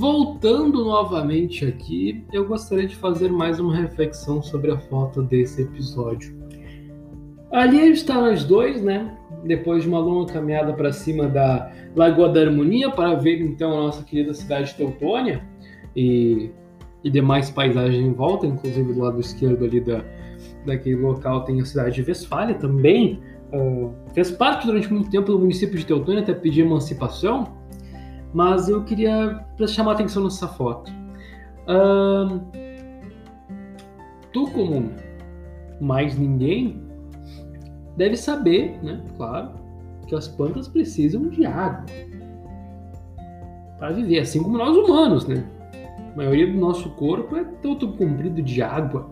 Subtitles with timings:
[0.00, 6.34] voltando novamente aqui, eu gostaria de fazer mais uma reflexão sobre a foto desse episódio.
[7.52, 9.14] Ali está nós dois, né?
[9.44, 13.82] Depois de uma longa caminhada para cima da Lagoa da Harmonia para ver então a
[13.82, 15.46] nossa querida cidade de Teutônia
[15.94, 16.50] e,
[17.04, 20.02] e demais paisagens em volta, inclusive do lado esquerdo ali da,
[20.64, 23.20] daquele local tem a cidade de Westfália também.
[23.52, 27.59] Uh, fez parte durante muito tempo do município de Teutônia até pedir emancipação,
[28.32, 30.90] mas eu queria chamar atenção nessa foto.
[31.68, 32.40] Uh,
[34.32, 34.90] tu, como
[35.80, 36.82] mais ninguém,
[37.96, 39.02] deve saber, né?
[39.16, 39.50] Claro,
[40.06, 41.84] que as plantas precisam de água
[43.80, 45.42] para viver, assim como nós humanos, né?
[46.12, 49.08] A maioria do nosso corpo é todo comprido de água.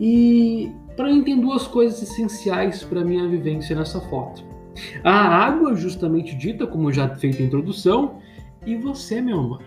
[0.00, 4.42] E para mim tem duas coisas essenciais para minha vivência nessa foto.
[5.02, 8.18] A água, justamente dita, como já feita a introdução,
[8.64, 9.62] e você, meu amor.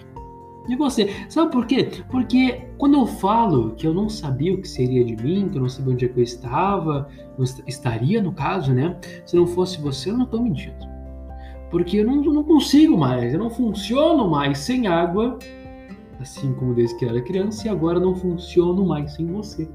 [0.67, 1.09] E você?
[1.29, 1.89] Sabe por quê?
[2.11, 5.61] Porque quando eu falo que eu não sabia o que seria de mim, que eu
[5.61, 8.95] não sabia onde é que eu estava, eu estaria no caso, né?
[9.25, 10.77] Se não fosse você, eu não estou mentindo.
[11.71, 15.39] Porque eu não, não consigo mais, eu não funciono mais sem água,
[16.19, 19.67] assim como desde que eu era criança, e agora não funciono mais sem você.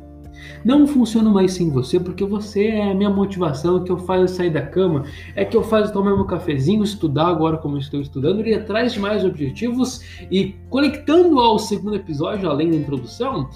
[0.64, 4.50] Não funciono mais sem você porque você é a minha motivação, que eu faço sair
[4.50, 5.04] da cama,
[5.34, 9.00] é que eu faço tomar meu cafezinho, estudar agora como estou estudando, ir atrás de
[9.00, 13.48] mais objetivos e conectando ao segundo episódio, além da introdução,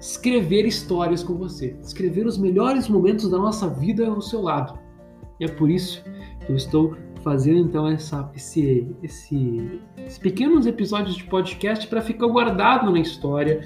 [0.00, 4.78] escrever histórias com você, escrever os melhores momentos da nossa vida ao seu lado.
[5.40, 6.02] E é por isso
[6.44, 12.28] que eu estou fazendo então essa, esse, esse, esses pequenos episódios de podcast para ficar
[12.28, 13.62] guardado na história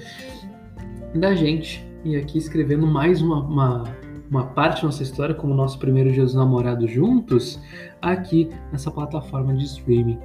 [1.13, 3.83] da gente e aqui escrevendo mais uma, uma,
[4.31, 7.59] uma parte da nossa história, como nosso primeiro dia dos namorados juntos,
[8.01, 10.17] aqui nessa plataforma de streaming.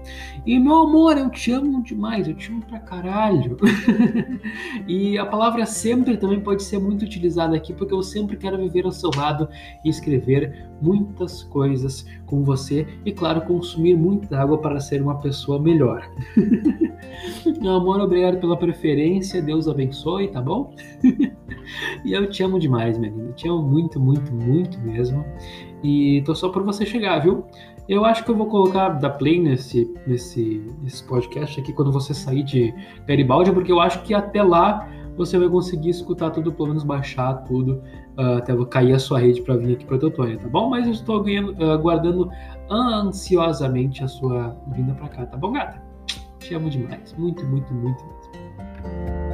[0.46, 3.56] E meu amor, eu te amo demais, eu te amo pra caralho.
[4.86, 8.84] e a palavra sempre também pode ser muito utilizada aqui, porque eu sempre quero viver
[8.84, 9.48] ao seu lado
[9.84, 15.60] e escrever muitas coisas com você e, claro, consumir muita água para ser uma pessoa
[15.60, 16.08] melhor.
[17.60, 20.74] meu amor, obrigado pela preferência, Deus abençoe, tá bom?
[22.04, 25.24] e eu te amo demais, menina, te amo muito, muito, muito mesmo.
[25.82, 27.44] E tô só por você chegar, viu?
[27.88, 32.12] Eu acho que eu vou colocar da play nesse, nesse, nesse podcast aqui quando você
[32.12, 32.74] sair de
[33.06, 37.34] Garibaldi, porque eu acho que até lá você vai conseguir escutar tudo, pelo menos baixar
[37.44, 37.82] tudo,
[38.18, 40.68] uh, até cair a sua rede para vir aqui para Teutônia, tá bom?
[40.68, 42.28] Mas eu estou uh, aguardando
[42.70, 45.82] ansiosamente a sua vinda para cá, tá bom, gata?
[46.38, 49.25] Te amo demais, muito, muito, muito mesmo.